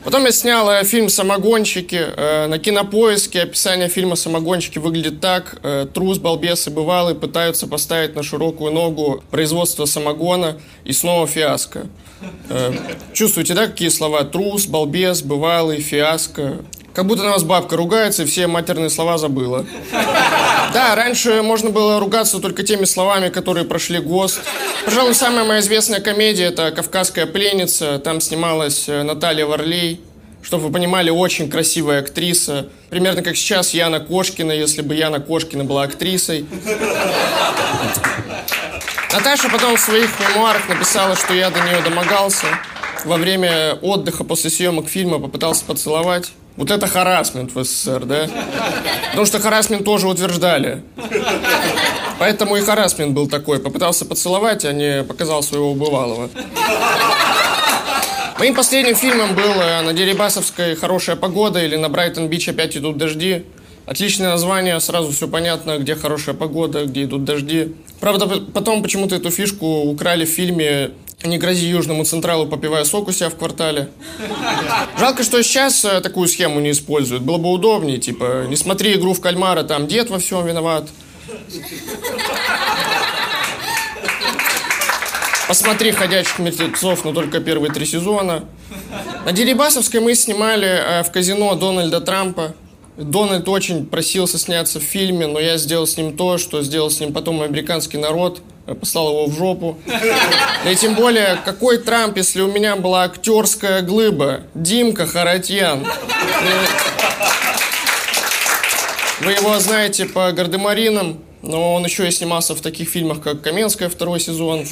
Потом 0.05 0.25
я 0.25 0.33
снял 0.33 0.69
э, 0.69 0.83
фильм 0.85 1.09
«Самогонщики». 1.09 2.01
Э, 2.17 2.47
на 2.49 2.59
кинопоиске 2.59 3.43
описание 3.43 3.89
фильма 3.89 4.17
«Самогонщики» 4.17 4.79
выглядит 4.79 5.21
так. 5.21 5.61
Э, 5.63 5.87
трус, 5.93 6.19
балбес 6.19 6.67
и 6.67 6.71
бывалый 6.71 7.15
пытаются 7.15 7.69
поставить 7.69 8.17
на 8.17 8.25
широкую 8.25 8.73
ногу 8.73 9.23
производство 9.31 9.85
самогона 9.85 10.59
и 10.85 10.93
снова 10.93 11.29
фиаско. 11.29 11.87
Э, 12.49 12.73
чувствуете, 13.13 13.55
да, 13.55 13.69
какие 13.69 13.91
слова? 13.91 14.25
Трус, 14.25 14.67
балбес, 14.67 15.23
бывалый, 15.23 15.81
фиаско. 15.81 16.57
Как 16.95 17.07
будто 17.07 17.23
на 17.23 17.31
вас 17.31 17.43
бабка 17.43 17.77
ругается 17.77 18.23
и 18.23 18.27
все 18.27 18.47
матерные 18.47 18.91
слова 18.91 19.19
забыла. 19.19 19.65
Да, 20.73 20.95
раньше 20.95 21.43
можно 21.43 21.69
было 21.69 22.01
ругаться 22.01 22.39
только 22.39 22.63
теми 22.63 22.87
словами, 22.87 23.29
которые 23.29 23.67
прошли 23.67 23.99
ГОСТ. 23.99 24.41
Пожалуй, 24.87 25.15
самая 25.15 25.45
моя 25.45 25.61
известная 25.61 26.01
комедия– 26.01 26.45
это 26.47 26.71
«Кавказская 26.71 27.27
пленница». 27.27 27.99
Там 27.99 28.23
снималась 28.23 28.89
э, 28.89 29.03
Наталья 29.03 29.45
Варлей. 29.45 30.01
Чтобы 30.41 30.69
вы 30.69 30.73
понимали, 30.73 31.11
очень 31.11 31.51
красивая 31.51 32.01
актриса. 32.01 32.69
Примерно 32.89 33.23
как 33.23 33.37
сейчас 33.37 33.75
Яна 33.75 34.01
Кошкина, 34.01 34.53
если 34.53 34.81
бы 34.81 34.95
Яна 34.95 35.21
Кошкина 35.21 35.65
была 35.65 35.83
актрисой. 35.83 36.47
Наташа 39.13 39.51
потом 39.51 39.77
в 39.77 39.81
своих 39.81 40.09
мемуарах 40.21 40.71
написала, 40.71 41.17
что 41.17 41.35
я 41.35 41.51
до 41.51 41.61
нее 41.61 41.83
домогался. 41.83 42.47
Во 43.05 43.19
время 43.19 43.75
отдыха 43.83 44.25
после 44.25 44.49
съемок 44.49 44.89
фильма 44.89 45.19
попытался 45.19 45.67
поцеловать. 45.67 46.33
Вот 46.57 46.71
это 46.71 46.87
харасмент 46.87 47.55
в 47.55 47.65
СССР, 47.65 48.05
да? 48.05 48.29
Потому 49.11 49.27
что 49.27 49.41
харасмент 49.41 49.85
тоже 49.85 50.07
утверждали. 50.07 50.83
Поэтому 52.19 52.57
и 52.57 52.61
харасмент 52.61 53.13
был 53.13 53.29
такой. 53.29 53.59
Попытался 53.59 54.05
поцеловать, 54.05 54.65
а 54.65 54.73
не 54.73 55.03
показал 55.03 55.43
своего 55.43 55.75
бывалого. 55.75 56.29
Моим 58.39 58.55
последним 58.55 58.97
фильмом 58.97 59.35
был 59.35 59.43
э, 59.45 59.83
«На 59.83 59.93
Дерибасовской 59.93 60.75
хорошая 60.75 61.15
погода» 61.15 61.65
или 61.65 61.77
«На 61.77 61.89
Брайтон-Бич 61.89 62.49
опять 62.49 62.77
идут 62.77 62.97
дожди». 62.97 63.45
Отличное 63.87 64.31
название, 64.31 64.79
сразу 64.81 65.13
все 65.13 65.29
понятно, 65.29 65.79
где 65.79 65.95
хорошая 65.95 66.35
погода, 66.35 66.85
где 66.85 67.05
идут 67.05 67.25
дожди. 67.25 67.75
Правда, 68.01 68.27
потом 68.27 68.83
почему-то 68.83 69.17
эту 69.17 69.31
фишку 69.31 69.67
украли 69.83 70.25
в 70.25 70.29
фильме 70.29 70.91
«Не 71.25 71.39
грози 71.39 71.67
Южному 71.67 72.05
Централу, 72.05 72.47
попивая 72.47 72.85
сок 72.85 73.09
у 73.09 73.13
себя 73.13 73.29
в 73.29 73.37
квартале». 73.37 73.89
Жалко, 74.99 75.23
что 75.23 75.43
сейчас 75.43 75.85
э, 75.85 76.01
такую 76.01 76.27
схему 76.29 76.61
не 76.61 76.73
используют. 76.73 77.23
Было 77.23 77.39
бы 77.39 77.51
удобнее, 77.51 77.99
типа, 77.99 78.47
не 78.49 78.57
смотри 78.57 78.95
игру 78.95 79.15
в 79.15 79.21
кальмара, 79.21 79.63
там 79.63 79.87
дед 79.87 80.11
во 80.11 80.19
всем 80.19 80.45
виноват. 80.45 80.89
Посмотри 85.47 85.93
«Ходячих 85.93 86.39
мертвецов», 86.39 87.05
но 87.05 87.13
только 87.13 87.41
первые 87.41 87.73
три 87.73 87.85
сезона. 87.85 88.45
На 89.25 89.33
Дерибасовской 89.33 90.01
мы 90.01 90.15
снимали 90.15 90.67
э, 90.67 91.03
в 91.03 91.13
казино 91.13 91.55
Дональда 91.55 92.01
Трампа. 92.01 92.55
Дональд 92.97 93.49
очень 93.49 93.87
просился 93.87 94.39
сняться 94.39 94.79
в 94.79 94.83
фильме, 94.83 95.27
но 95.27 95.41
я 95.41 95.57
сделал 95.57 95.87
с 95.87 95.97
ним 95.97 96.17
то, 96.17 96.37
что 96.37 96.63
сделал 96.63 96.91
с 96.91 97.01
ним 97.01 97.13
потом 97.13 97.41
американский 97.41 97.97
народ. 97.97 98.43
э, 98.67 98.75
Послал 98.75 99.09
его 99.09 99.27
в 99.27 99.37
жопу. 99.37 99.79
И 100.71 100.77
тем 100.77 100.95
более, 100.95 101.39
какой 101.45 101.79
Трамп, 101.79 102.19
если 102.19 102.43
у 102.43 102.53
меня 102.53 102.77
была 102.77 103.05
актерская 103.05 103.81
глыба? 103.81 104.43
Димка 104.55 105.07
Харатьян. 105.07 105.87
Вы 109.21 109.33
его 109.33 109.59
знаете 109.59 110.05
по 110.05 110.31
«Гардемаринам», 110.33 111.21
но 111.43 111.75
он 111.75 111.85
еще 111.85 112.09
и 112.09 112.11
снимался 112.11 112.55
в 112.55 112.61
таких 112.61 112.89
фильмах, 112.89 113.23
как 113.23 113.41
«Каменская» 113.41 113.89
второй 113.89 114.21
сезон, 114.21 114.67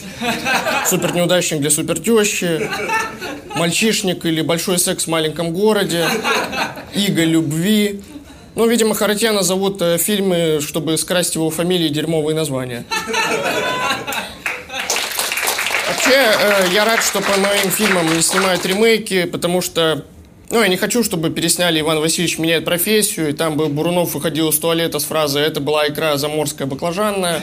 «Супер 0.87 1.15
неудачник 1.15 1.61
для 1.61 1.71
супертещи», 1.71 2.69
«Мальчишник» 3.55 4.25
или 4.27 4.43
«Большой 4.43 4.79
секс 4.79 5.05
в 5.05 5.09
маленьком 5.09 5.53
городе», 5.53 6.07
«Иго 6.95 7.25
любви». 7.25 8.03
Ну, 8.55 8.67
видимо, 8.67 8.95
Харатьяна 8.95 9.43
зовут 9.43 9.81
э, 9.81 9.97
фильмы, 9.99 10.61
чтобы 10.61 10.99
скрасить 10.99 11.37
его 11.37 11.51
фамилии 11.51 11.89
дерьмовые 11.89 12.35
названия. 12.35 12.85
Вообще, 15.89 16.15
э, 16.15 16.67
я 16.73 16.85
рад, 16.85 17.03
что 17.03 17.21
по 17.21 17.39
моим 17.39 17.71
фильмам 17.71 18.13
не 18.15 18.23
снимают 18.23 18.67
ремейки, 18.67 19.25
потому 19.25 19.61
что 19.61 20.05
ну, 20.51 20.61
я 20.61 20.67
не 20.67 20.77
хочу, 20.77 21.05
чтобы 21.05 21.31
пересняли 21.31 21.79
«Иван 21.79 22.01
Васильевич 22.01 22.41
меняет 22.41 22.65
профессию», 22.65 23.29
и 23.29 23.33
там 23.33 23.57
бы 23.57 23.67
Бурунов 23.67 24.15
выходил 24.15 24.49
из 24.49 24.59
туалета 24.59 24.99
с 24.99 25.05
фразой 25.05 25.43
«Это 25.43 25.61
была 25.61 25.87
икра 25.87 26.17
заморская 26.17 26.67
баклажанная». 26.67 27.41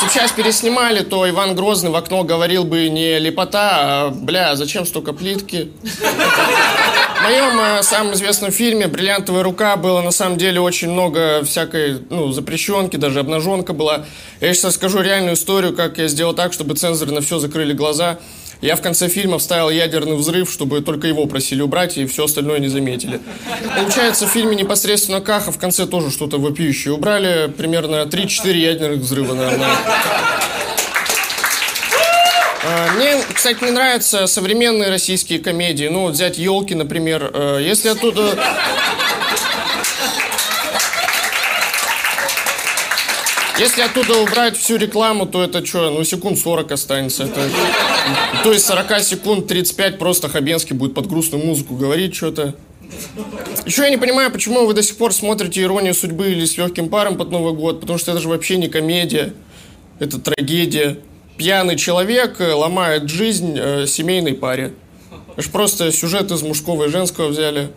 Сейчас 0.00 0.30
переснимали, 0.30 1.00
то 1.00 1.28
Иван 1.28 1.56
Грозный 1.56 1.90
в 1.90 1.96
окно 1.96 2.22
говорил 2.22 2.62
бы 2.62 2.88
не 2.88 3.18
лепота, 3.18 3.70
а 3.72 4.10
«Бля, 4.10 4.54
зачем 4.54 4.86
столько 4.86 5.12
плитки?» 5.12 5.72
Моем 7.22 7.60
э, 7.60 7.82
самом 7.82 8.14
известном 8.14 8.50
фильме 8.50 8.86
«Бриллиантовая 8.86 9.42
рука» 9.42 9.76
было 9.76 10.00
на 10.02 10.10
самом 10.10 10.38
деле 10.38 10.60
очень 10.60 10.90
много 10.90 11.42
всякой, 11.44 12.00
ну, 12.10 12.32
запрещенки, 12.32 12.96
даже 12.96 13.20
обнаженка 13.20 13.72
была. 13.72 14.04
Я 14.40 14.52
сейчас 14.54 14.64
расскажу 14.64 15.00
реальную 15.00 15.34
историю, 15.34 15.74
как 15.74 15.98
я 15.98 16.08
сделал 16.08 16.34
так, 16.34 16.52
чтобы 16.52 16.74
цензоры 16.74 17.12
на 17.12 17.20
все 17.20 17.38
закрыли 17.38 17.72
глаза. 17.72 18.18
Я 18.60 18.76
в 18.76 18.82
конце 18.82 19.08
фильма 19.08 19.38
вставил 19.38 19.70
ядерный 19.70 20.16
взрыв, 20.16 20.50
чтобы 20.50 20.82
только 20.82 21.06
его 21.06 21.26
просили 21.26 21.62
убрать, 21.62 21.96
и 21.96 22.06
все 22.06 22.24
остальное 22.24 22.58
не 22.58 22.68
заметили. 22.68 23.20
Получается, 23.74 24.26
в 24.26 24.30
фильме 24.30 24.54
непосредственно 24.54 25.22
Каха 25.22 25.50
в 25.50 25.58
конце 25.58 25.86
тоже 25.86 26.10
что-то 26.10 26.38
вопиющее 26.38 26.92
убрали. 26.92 27.50
Примерно 27.56 28.02
3-4 28.02 28.52
ядерных 28.52 29.00
взрыва, 29.00 29.32
наверное. 29.32 29.68
А, 32.72 32.92
Мне, 32.92 33.16
кстати, 33.34 33.64
не 33.64 33.72
нравятся 33.72 34.28
современные 34.28 34.90
российские 34.90 35.40
комедии. 35.40 35.86
Ну, 35.86 36.02
вот 36.02 36.14
взять 36.14 36.38
елки, 36.38 36.74
например. 36.76 37.30
Э, 37.34 37.58
Если 37.60 37.88
оттуда. 37.88 38.38
Если 43.58 43.82
оттуда 43.82 44.18
убрать 44.20 44.56
всю 44.56 44.76
рекламу, 44.76 45.26
то 45.26 45.42
это 45.42 45.66
что, 45.66 45.90
ну 45.90 46.02
секунд 46.04 46.38
40 46.38 46.72
останется. 46.72 47.24
Это... 47.24 47.46
То 48.42 48.52
есть 48.52 48.64
40 48.64 49.02
секунд 49.02 49.48
35 49.48 49.98
просто 49.98 50.28
Хабенский 50.30 50.74
будет 50.74 50.94
под 50.94 51.08
грустную 51.08 51.44
музыку 51.44 51.74
говорить 51.74 52.14
что-то. 52.14 52.54
Еще 53.66 53.82
я 53.82 53.90
не 53.90 53.98
понимаю, 53.98 54.30
почему 54.30 54.64
вы 54.64 54.72
до 54.72 54.82
сих 54.82 54.96
пор 54.96 55.12
смотрите 55.12 55.60
«Иронию 55.62 55.92
судьбы» 55.92 56.30
или 56.30 56.46
«С 56.46 56.56
легким 56.56 56.88
паром» 56.88 57.18
под 57.18 57.30
Новый 57.32 57.52
год, 57.52 57.80
потому 57.80 57.98
что 57.98 58.12
это 58.12 58.20
же 58.20 58.28
вообще 58.28 58.56
не 58.56 58.68
комедия, 58.68 59.34
это 59.98 60.18
трагедия. 60.18 60.98
Пьяный 61.40 61.76
человек 61.76 62.38
э, 62.38 62.52
ломает 62.52 63.08
жизнь 63.08 63.56
э, 63.58 63.86
семейной 63.86 64.34
паре. 64.34 64.74
Это 65.32 65.40
ж 65.40 65.48
просто 65.50 65.90
сюжет 65.90 66.30
из 66.30 66.42
мужского 66.42 66.84
и 66.84 66.88
женского 66.90 67.28
взяли. 67.28 67.70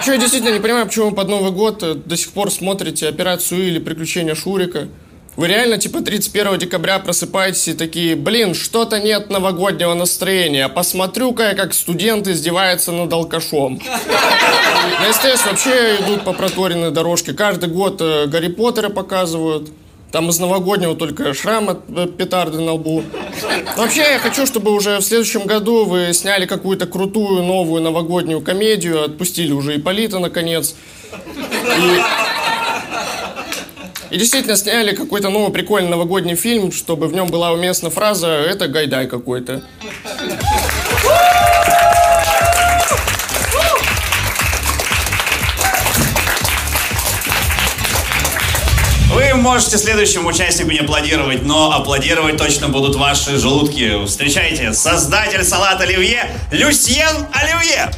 Что 0.00 0.12
я 0.12 0.16
действительно 0.16 0.54
не 0.54 0.60
понимаю, 0.60 0.86
почему 0.86 1.10
вы 1.10 1.14
под 1.14 1.28
Новый 1.28 1.52
год 1.52 1.82
э, 1.82 1.92
до 1.92 2.16
сих 2.16 2.32
пор 2.32 2.50
смотрите 2.50 3.08
«Операцию» 3.08 3.68
или 3.68 3.78
«Приключения 3.78 4.34
Шурика». 4.34 4.88
Вы 5.36 5.48
реально 5.48 5.76
типа 5.76 6.00
31 6.00 6.58
декабря 6.58 6.98
просыпаетесь 6.98 7.68
и 7.68 7.74
такие, 7.74 8.16
блин, 8.16 8.54
что-то 8.54 8.98
нет 9.00 9.28
новогоднего 9.28 9.92
настроения. 9.92 10.70
Посмотрю-ка 10.70 11.50
я, 11.50 11.54
как 11.54 11.74
студент 11.74 12.26
издевается 12.26 12.90
над 12.90 13.12
алкашом. 13.12 13.82
На 13.84 15.12
СТС 15.12 15.44
вообще 15.44 15.96
идут 16.00 16.24
по 16.24 16.32
проторенной 16.32 16.90
дорожке. 16.90 17.34
Каждый 17.34 17.68
год 17.68 18.00
э, 18.00 18.24
Гарри 18.28 18.48
Поттера 18.48 18.88
показывают. 18.88 19.70
Там 20.12 20.28
из 20.28 20.38
новогоднего 20.40 20.96
только 20.96 21.32
шрам 21.34 21.68
от 21.68 21.78
э, 21.88 22.06
петарды 22.06 22.58
на 22.60 22.72
лбу. 22.72 23.04
Вообще, 23.76 24.00
я 24.00 24.18
хочу, 24.18 24.44
чтобы 24.44 24.72
уже 24.72 24.98
в 24.98 25.02
следующем 25.02 25.46
году 25.46 25.84
вы 25.84 26.12
сняли 26.12 26.46
какую-то 26.46 26.86
крутую 26.86 27.44
новую 27.44 27.80
новогоднюю 27.82 28.40
комедию, 28.40 29.04
отпустили 29.04 29.52
уже 29.52 29.76
Ипполита, 29.76 30.18
наконец. 30.18 30.74
И, 31.20 32.00
и 34.14 34.18
действительно 34.18 34.56
сняли 34.56 34.96
какой-то 34.96 35.30
новый 35.30 35.52
прикольный 35.52 35.90
новогодний 35.90 36.34
фильм, 36.34 36.72
чтобы 36.72 37.06
в 37.06 37.12
нем 37.12 37.28
была 37.28 37.52
уместна 37.52 37.90
фраза 37.90 38.28
«это 38.28 38.66
гайдай 38.66 39.06
какой-то». 39.06 39.62
Можете 49.50 49.78
следующему 49.78 50.28
участнику 50.28 50.70
не 50.70 50.78
аплодировать, 50.78 51.42
но 51.42 51.72
аплодировать 51.72 52.36
точно 52.36 52.68
будут 52.68 52.94
ваши 52.94 53.36
желудки. 53.36 54.06
Встречайте, 54.06 54.72
создатель 54.72 55.42
салата 55.42 55.82
оливье 55.82 56.30
Люсьен 56.52 57.26
Оливье. 57.32 57.90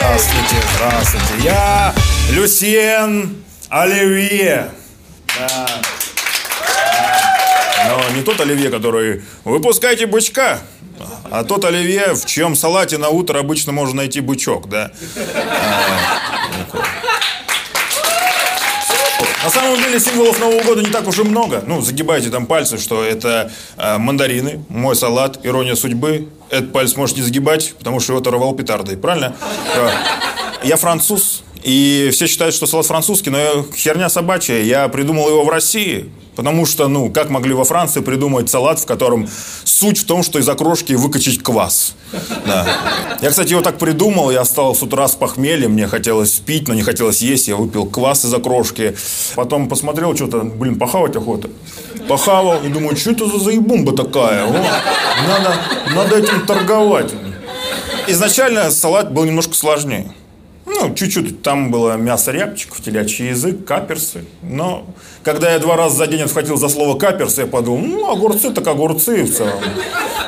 Здравствуйте, 0.00 0.56
здравствуйте. 0.74 1.44
Я 1.44 1.94
Люсьен 2.30 3.44
Оливье. 3.68 4.72
Да. 5.38 5.68
Но 7.88 8.16
не 8.16 8.22
тот 8.22 8.40
Оливье, 8.40 8.70
который 8.70 9.22
выпускайте 9.44 10.06
бычка, 10.06 10.58
а 11.30 11.44
тот 11.44 11.64
Оливье, 11.64 12.14
в 12.14 12.24
чьем 12.26 12.54
салате 12.56 12.98
на 12.98 13.08
утро 13.08 13.38
обычно 13.38 13.72
можно 13.72 13.96
найти 13.96 14.20
бычок, 14.20 14.68
да. 14.68 14.90
А, 15.16 16.46
На 19.44 19.50
самом 19.50 19.76
деле 19.78 20.00
символов 20.00 20.40
Нового 20.40 20.60
года 20.64 20.82
не 20.82 20.90
так 20.90 21.06
уж 21.06 21.18
и 21.18 21.22
много. 21.22 21.62
Ну, 21.64 21.80
загибайте 21.80 22.30
там 22.30 22.46
пальцы, 22.46 22.78
что 22.78 23.04
это 23.04 23.50
э, 23.76 23.96
мандарины, 23.96 24.64
мой 24.68 24.96
салат, 24.96 25.38
ирония 25.44 25.76
судьбы. 25.76 26.28
Этот 26.50 26.72
палец 26.72 26.96
можешь 26.96 27.14
не 27.16 27.22
загибать, 27.22 27.74
потому 27.78 28.00
что 28.00 28.12
его 28.12 28.20
оторвал 28.20 28.54
петардой, 28.54 28.96
правильно? 28.96 29.36
Э, 29.76 29.90
Я 30.64 30.76
француз, 30.76 31.44
и 31.66 32.10
все 32.12 32.28
считают, 32.28 32.54
что 32.54 32.64
салат 32.66 32.86
французский, 32.86 33.30
но 33.30 33.66
херня 33.74 34.08
собачья. 34.08 34.62
Я 34.62 34.86
придумал 34.86 35.28
его 35.28 35.42
в 35.42 35.48
России, 35.48 36.08
потому 36.36 36.64
что, 36.64 36.86
ну, 36.86 37.10
как 37.10 37.28
могли 37.28 37.54
во 37.54 37.64
Франции 37.64 38.02
придумать 38.02 38.48
салат, 38.48 38.78
в 38.78 38.86
котором 38.86 39.28
суть 39.64 39.98
в 39.98 40.06
том, 40.06 40.22
что 40.22 40.38
из 40.38 40.48
окрошки 40.48 40.92
выкачать 40.92 41.42
квас. 41.42 41.96
Да. 42.46 42.68
Я, 43.20 43.30
кстати, 43.30 43.50
его 43.50 43.62
так 43.62 43.78
придумал, 43.78 44.30
я 44.30 44.44
стал 44.44 44.76
с 44.76 44.82
утра 44.84 45.08
с 45.08 45.16
похмельем, 45.16 45.72
мне 45.72 45.88
хотелось 45.88 46.34
пить, 46.34 46.68
но 46.68 46.74
не 46.74 46.82
хотелось 46.82 47.20
есть, 47.20 47.48
я 47.48 47.56
выпил 47.56 47.84
квас 47.84 48.24
из 48.24 48.32
окрошки. 48.32 48.96
Потом 49.34 49.68
посмотрел, 49.68 50.14
что-то, 50.14 50.42
блин, 50.42 50.78
похавать 50.78 51.16
охота. 51.16 51.50
Похавал 52.08 52.62
и 52.62 52.68
думаю, 52.68 52.96
что 52.96 53.10
это 53.10 53.26
за 53.26 53.40
заебумба 53.40 53.92
такая? 53.92 54.46
О, 54.46 54.52
надо, 54.52 55.56
надо 55.96 56.16
этим 56.16 56.46
торговать. 56.46 57.12
Изначально 58.06 58.70
салат 58.70 59.12
был 59.12 59.24
немножко 59.24 59.54
сложнее. 59.54 60.12
Ну, 60.78 60.94
чуть-чуть 60.94 61.42
там 61.42 61.70
было 61.70 61.96
мясо 61.96 62.32
рябчиков, 62.32 62.82
телячий 62.82 63.28
язык, 63.28 63.64
каперсы. 63.64 64.24
Но 64.42 64.86
когда 65.22 65.52
я 65.52 65.58
два 65.58 65.76
раза 65.76 65.96
за 65.96 66.06
день 66.06 66.20
отхватил 66.20 66.58
за 66.58 66.68
слово 66.68 66.98
каперсы, 66.98 67.42
я 67.42 67.46
подумал, 67.46 67.86
ну, 67.86 68.10
огурцы 68.10 68.50
так 68.52 68.66
огурцы 68.66 69.24
в 69.24 69.34
целом. 69.34 69.62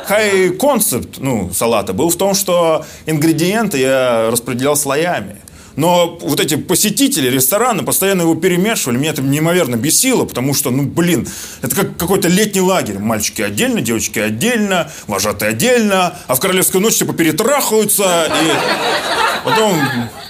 Хай 0.06 0.50
концепт, 0.50 1.18
ну, 1.18 1.50
салата 1.52 1.92
был 1.92 2.08
в 2.08 2.16
том, 2.16 2.32
что 2.32 2.84
ингредиенты 3.04 3.78
я 3.78 4.30
распределял 4.30 4.74
слоями. 4.74 5.37
Но 5.78 6.18
вот 6.22 6.40
эти 6.40 6.56
посетители 6.56 7.30
ресторана 7.30 7.84
постоянно 7.84 8.22
его 8.22 8.34
перемешивали. 8.34 8.98
Меня 8.98 9.12
это 9.12 9.22
неимоверно 9.22 9.76
бесило, 9.76 10.24
потому 10.24 10.52
что, 10.52 10.70
ну, 10.70 10.82
блин, 10.82 11.28
это 11.62 11.76
как 11.76 11.96
какой-то 11.96 12.26
летний 12.26 12.60
лагерь. 12.60 12.98
Мальчики 12.98 13.42
отдельно, 13.42 13.80
девочки 13.80 14.18
отдельно, 14.18 14.90
вожатые 15.06 15.50
отдельно, 15.50 16.18
а 16.26 16.34
в 16.34 16.40
королевскую 16.40 16.82
ночь 16.82 16.96
типа 16.96 17.12
перетрахаются, 17.12 18.26
и 18.26 19.44
потом 19.44 19.80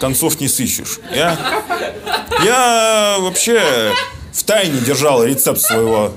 концов 0.01 0.39
не 0.39 0.49
сыщешь. 0.49 0.99
Я, 1.15 1.39
я 2.45 3.17
вообще 3.19 3.95
в 4.35 4.43
тайне 4.43 4.81
держал 4.81 5.25
рецепт 5.25 5.63
своего 5.63 6.13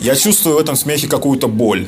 Я 0.00 0.16
чувствую 0.16 0.56
в 0.56 0.58
этом 0.58 0.74
смехе 0.74 1.06
какую-то 1.06 1.46
боль. 1.46 1.86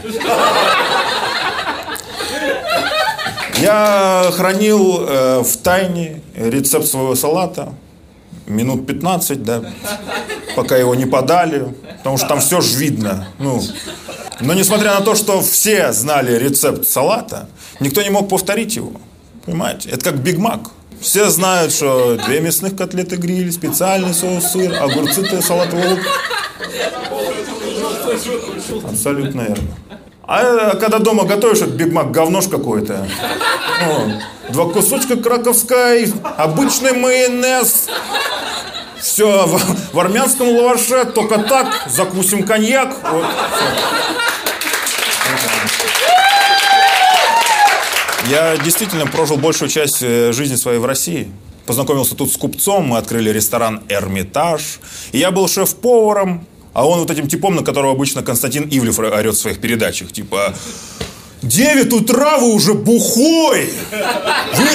Я 3.65 4.31
хранил 4.31 5.07
э, 5.09 5.43
в 5.43 5.57
тайне 5.57 6.21
рецепт 6.37 6.87
своего 6.87 7.15
салата 7.15 7.73
минут 8.47 8.87
15, 8.87 9.43
да, 9.43 9.63
пока 10.55 10.77
его 10.77 10.95
не 10.95 11.07
подали, 11.07 11.75
потому 11.97 12.19
что 12.19 12.29
там 12.29 12.41
все 12.41 12.61
же 12.61 12.77
видно. 12.77 13.29
Ну, 13.39 13.63
но 14.41 14.53
несмотря 14.53 14.93
на 14.93 15.01
то, 15.01 15.15
что 15.15 15.41
все 15.41 15.93
знали 15.93 16.37
рецепт 16.37 16.87
салата, 16.87 17.49
никто 17.81 18.03
не 18.03 18.11
мог 18.11 18.29
повторить 18.29 18.77
его. 18.77 18.93
Понимаете? 19.47 19.89
Это 19.89 20.05
как 20.05 20.19
Биг 20.19 20.37
Мак. 20.37 20.69
Все 21.01 21.31
знают, 21.31 21.73
что 21.73 22.19
две 22.27 22.43
мясных 22.43 22.77
котлеты 22.77 23.17
гриль, 23.17 23.51
специальный 23.51 24.13
соус 24.13 24.45
сыр, 24.45 24.75
огурцы, 24.75 25.41
салатовый 25.41 25.89
лук. 25.89 26.01
Абсолютно 28.91 29.41
верно. 29.41 29.69
А 30.27 30.75
когда 30.77 30.99
дома 30.99 31.25
готовишь, 31.25 31.59
это 31.59 31.71
Биг 31.71 31.93
Мак 31.93 32.11
говнош 32.11 32.49
какой-то. 32.49 33.07
Ну, 33.87 34.21
два 34.51 34.67
кусочка 34.67 35.17
краковской, 35.17 36.11
обычный 36.37 36.93
майонез. 36.93 37.89
Все 38.99 39.47
в, 39.47 39.61
в 39.93 40.01
армянском 40.01 40.49
лаваше, 40.49 41.05
только 41.05 41.39
так, 41.39 41.85
закусим 41.89 42.45
коньяк. 42.45 42.97
Вот. 43.11 43.27
Я 48.31 48.57
действительно 48.57 49.07
прожил 49.07 49.37
большую 49.37 49.69
часть 49.69 50.03
э, 50.03 50.33
жизни 50.33 50.57
своей 50.57 50.79
в 50.79 50.87
России. 50.87 51.31
Познакомился 51.67 52.15
тут 52.15 52.33
с 52.33 52.39
купцом, 52.39 52.87
мы 52.87 52.97
открыли 52.97 53.29
ресторан 53.29 53.83
«Эрмитаж». 53.91 54.81
Я 55.13 55.31
был 55.31 55.47
шеф-поваром, 55.49 56.47
а 56.75 56.87
он 56.87 56.99
вот 56.99 57.11
этим 57.11 57.29
типом, 57.29 57.55
на 57.55 57.63
которого 57.63 57.93
обычно 57.93 58.23
Константин 58.23 58.69
Ивлев 58.71 58.99
орет 58.99 59.35
в 59.35 59.39
своих 59.39 59.61
передачах. 59.61 60.13
Типа, 60.13 60.55
9 61.43 61.93
утра 61.93 62.39
вы 62.39 62.53
уже 62.53 62.75
бухой. 62.75 63.73
Вы... 64.55 64.67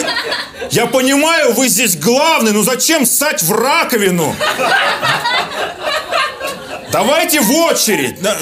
Я 0.71 0.85
понимаю, 0.85 1.53
вы 1.53 1.67
здесь 1.67 1.97
главный, 1.97 2.53
но 2.53 2.63
зачем 2.63 3.05
ссать 3.05 3.43
в 3.43 3.51
раковину? 3.51 4.33
Давайте 6.91 7.41
в 7.41 7.51
очередь. 7.51 8.17
Э, 8.23 8.35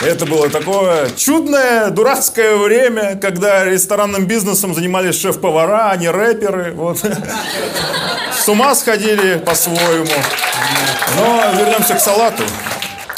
Это 0.00 0.26
было 0.26 0.48
такое 0.48 1.10
чудное, 1.16 1.90
дурацкое 1.90 2.56
время, 2.56 3.16
когда 3.16 3.64
ресторанным 3.64 4.26
бизнесом 4.26 4.72
занимались 4.74 5.20
шеф-повара, 5.20 5.90
а 5.90 5.96
не 5.96 6.08
рэперы. 6.08 6.72
Вот. 6.72 7.04
С 8.38 8.48
ума 8.48 8.74
сходили 8.74 9.38
по-своему. 9.38 10.06
Но 11.16 11.52
вернемся 11.58 11.94
к 11.94 12.00
салату. 12.00 12.44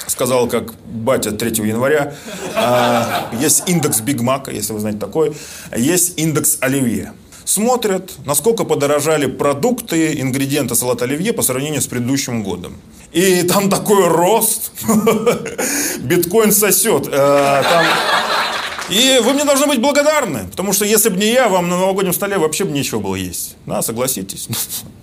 Сказал, 0.07 0.49
как 0.49 0.75
батя 0.85 1.33
3 1.33 1.67
января. 1.67 2.15
А, 2.55 3.29
есть 3.41 3.69
индекс 3.69 4.01
Биг 4.01 4.21
Мака, 4.21 4.51
если 4.51 4.73
вы 4.73 4.81
знаете 4.81 4.99
такой. 4.99 5.37
Есть 5.77 6.19
индекс 6.19 6.59
Оливье 6.61 7.13
смотрят, 7.51 8.13
насколько 8.27 8.65
подорожали 8.65 9.27
продукты, 9.27 10.21
ингредиенты 10.21 10.75
салата 10.75 11.05
оливье 11.05 11.33
по 11.33 11.43
сравнению 11.43 11.81
с 11.81 11.87
предыдущим 11.87 12.45
годом. 12.45 12.77
И 13.13 13.43
там 13.43 13.69
такой 13.69 14.07
рост, 14.07 14.71
биткоин 16.01 16.53
сосет. 16.53 17.09
Э, 17.09 17.63
там... 17.69 17.87
И 18.89 19.21
вы 19.23 19.33
мне 19.33 19.45
должны 19.45 19.67
быть 19.67 19.81
благодарны, 19.81 20.47
потому 20.51 20.73
что 20.73 20.85
если 20.85 21.09
бы 21.09 21.17
не 21.17 21.33
я, 21.33 21.49
вам 21.49 21.69
на 21.69 21.79
новогоднем 21.79 22.13
столе 22.13 22.39
вообще 22.39 22.65
бы 22.65 22.73
нечего 22.73 23.01
было 23.01 23.17
есть. 23.17 23.57
Да, 23.67 23.83
согласитесь. 23.83 24.49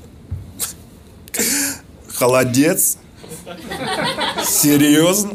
Холодец. 2.18 2.98
Серьезно? 4.44 5.32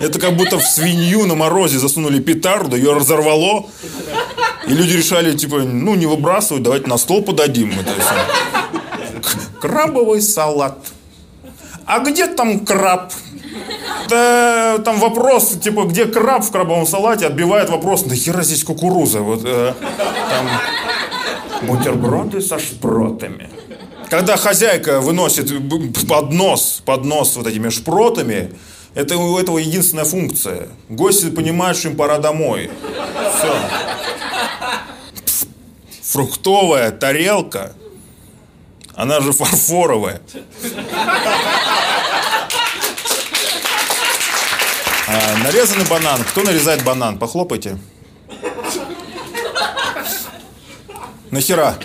Это 0.00 0.18
как 0.18 0.36
будто 0.36 0.58
в 0.58 0.62
свинью 0.62 1.26
на 1.26 1.34
морозе 1.34 1.78
засунули 1.78 2.20
петарду, 2.20 2.76
ее 2.76 2.94
разорвало. 2.94 3.66
И 4.66 4.72
люди 4.72 4.96
решали, 4.96 5.36
типа, 5.36 5.58
ну, 5.58 5.94
не 5.94 6.06
выбрасывать, 6.06 6.62
давайте 6.62 6.88
на 6.88 6.98
стол 6.98 7.22
подадим. 7.22 7.72
Это 7.78 7.92
все. 8.00 9.30
Крабовый 9.60 10.20
салат. 10.20 10.78
А 11.86 12.00
где 12.00 12.26
там 12.26 12.64
краб? 12.64 13.12
Да, 14.08 14.78
там 14.84 14.98
вопрос, 14.98 15.56
типа, 15.62 15.84
где 15.84 16.06
краб 16.06 16.44
в 16.44 16.50
крабовом 16.50 16.86
салате, 16.86 17.26
отбивает 17.26 17.70
вопрос, 17.70 18.02
да 18.02 18.14
хера 18.14 18.42
здесь 18.42 18.64
кукуруза. 18.64 19.20
Вот, 19.20 19.42
э, 19.44 19.74
там 20.30 21.66
бутерброды 21.66 22.40
со 22.40 22.58
шпротами. 22.58 23.53
Когда 24.10 24.36
хозяйка 24.36 25.00
выносит 25.00 25.50
поднос, 26.08 26.82
поднос 26.84 27.36
вот 27.36 27.46
этими 27.46 27.68
шпротами, 27.70 28.52
это 28.94 29.16
у 29.16 29.38
этого 29.38 29.58
единственная 29.58 30.04
функция. 30.04 30.68
Гости 30.88 31.30
понимают, 31.30 31.78
что 31.78 31.88
им 31.88 31.96
пора 31.96 32.18
домой. 32.18 32.70
Все. 33.36 33.54
Фруктовая 36.02 36.92
тарелка, 36.92 37.72
она 38.94 39.20
же 39.20 39.32
фарфоровая. 39.32 40.20
А, 45.06 45.36
нарезанный 45.42 45.86
банан. 45.86 46.22
Кто 46.24 46.42
нарезает 46.42 46.84
банан? 46.84 47.18
Похлопайте. 47.18 47.78
Нахера? 51.30 51.76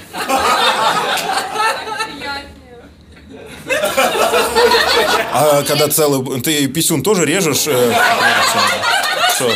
А 5.31 5.63
когда 5.63 5.87
целый... 5.87 6.41
Ты 6.41 6.67
писюн 6.67 7.03
тоже 7.03 7.25
режешь? 7.25 7.65
Э, 7.67 7.93
что? 9.35 9.51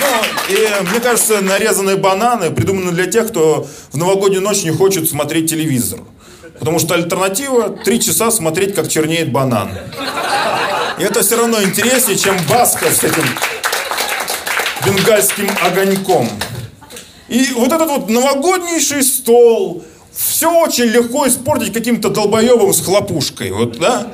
Ну, 0.00 0.54
и 0.54 0.68
мне 0.90 1.00
кажется, 1.00 1.40
нарезанные 1.40 1.96
бананы 1.96 2.50
придуманы 2.50 2.92
для 2.92 3.06
тех, 3.06 3.28
кто 3.28 3.66
в 3.92 3.96
новогоднюю 3.96 4.42
ночь 4.42 4.62
не 4.64 4.70
хочет 4.70 5.08
смотреть 5.08 5.50
телевизор. 5.50 6.00
Потому 6.58 6.78
что 6.78 6.94
альтернатива 6.94 7.70
три 7.70 8.00
часа 8.00 8.30
смотреть, 8.30 8.74
как 8.74 8.88
чернеет 8.88 9.32
банан. 9.32 9.70
И 10.98 11.02
это 11.02 11.22
все 11.22 11.36
равно 11.36 11.62
интереснее, 11.62 12.18
чем 12.18 12.36
баска 12.48 12.90
с 12.90 13.02
этим 13.02 13.24
бенгальским 14.84 15.48
огоньком. 15.62 16.28
И 17.28 17.52
вот 17.54 17.72
этот 17.72 17.88
вот 17.88 18.10
новогоднейший 18.10 19.02
стол, 19.02 19.84
все 20.40 20.50
очень 20.58 20.84
легко 20.84 21.28
испортить 21.28 21.70
каким-то 21.70 22.08
долбоебом 22.08 22.72
с 22.72 22.80
хлопушкой. 22.80 23.50
Вот, 23.50 23.78
да? 23.78 24.10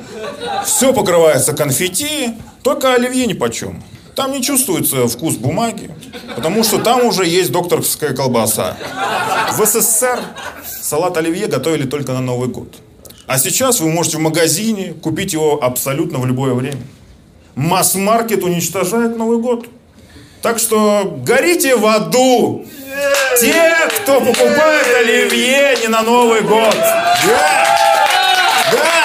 Все 0.65 0.91
покрывается 0.91 1.53
конфетти, 1.53 2.31
только 2.63 2.93
оливье 2.93 3.25
ни 3.27 3.31
почем. 3.31 3.81
Там 4.13 4.33
не 4.33 4.41
чувствуется 4.43 5.07
вкус 5.07 5.35
бумаги, 5.35 5.89
потому 6.35 6.65
что 6.65 6.79
там 6.79 7.05
уже 7.05 7.25
есть 7.25 7.53
докторская 7.53 8.13
колбаса. 8.13 8.75
В 9.53 9.65
СССР 9.65 10.19
салат 10.81 11.15
оливье 11.15 11.47
готовили 11.47 11.87
только 11.87 12.11
на 12.11 12.19
Новый 12.19 12.49
год. 12.49 12.75
А 13.25 13.37
сейчас 13.37 13.79
вы 13.79 13.89
можете 13.89 14.17
в 14.17 14.19
магазине 14.19 14.95
купить 15.01 15.31
его 15.31 15.63
абсолютно 15.63 16.19
в 16.19 16.25
любое 16.25 16.53
время. 16.53 16.81
Масс-маркет 17.55 18.43
уничтожает 18.43 19.15
Новый 19.15 19.37
год. 19.37 19.67
Так 20.41 20.59
что 20.59 21.15
горите 21.25 21.75
в 21.75 21.85
аду! 21.85 22.65
Те, 23.39 23.73
кто 24.01 24.19
покупает 24.19 24.87
оливье 24.95 25.77
не 25.81 25.87
на 25.87 26.01
Новый 26.01 26.41
год. 26.41 26.75
Да! 26.75 27.67
Да! 28.71 28.97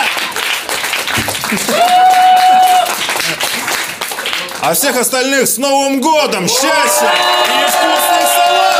А 4.60 4.74
всех 4.74 4.96
остальных 4.96 5.48
с 5.48 5.58
Новым 5.58 6.00
годом! 6.00 6.48
Счастья 6.48 7.10
и 7.46 7.64
вкусных 7.70 8.28
салатов! 8.28 8.72